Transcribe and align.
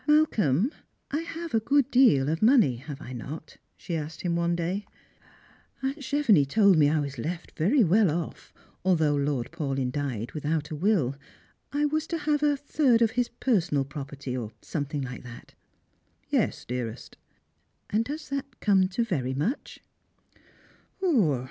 Malcolm, 0.07 0.71
I 1.11 1.19
have 1.19 1.53
a 1.53 1.59
good 1.59 1.91
deal 1.91 2.27
of 2.27 2.41
money, 2.41 2.77
have 2.77 2.99
I 2.99 3.13
not?" 3.13 3.57
she 3.77 3.93
Slrangers 3.93 4.01
and 4.01 4.07
Pilgrima, 4.07 4.07
'05 4.07 4.07
asked 4.07 4.21
him 4.23 4.35
one 4.35 4.55
day." 4.55 4.85
Aunt 5.83 5.97
Chcvonix 5.99 6.47
told 6.47 6.79
rac 6.79 6.91
I 6.91 6.99
was 6.99 7.17
left 7.19 7.51
very 7.51 7.83
•wi'll 7.83 8.07
otf, 8.07 8.49
altliougli 8.83 9.25
Lord 9.27 9.51
Paulyn 9.51 9.91
died 9.91 10.31
without 10.31 10.71
a 10.71 10.75
will. 10.75 11.15
I 11.71 11.85
was 11.85 12.07
to 12.07 12.17
have 12.17 12.41
a 12.41 12.57
third 12.57 13.03
of 13.03 13.11
his 13.11 13.27
personal 13.29 13.85
property, 13.85 14.35
or 14.35 14.49
eomething 14.63 15.05
like 15.05 15.21
that."" 15.21 15.53
Yes, 16.29 16.65
dearest."" 16.65 17.17
And 17.91 18.03
does 18.03 18.29
that 18.29 18.59
come 18.59 18.87
to 18.87 19.03
very 19.05 19.35
much 19.35 19.83